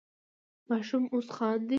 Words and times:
ماشوم 0.69 1.03
اوس 1.13 1.27
خاندي. 1.35 1.69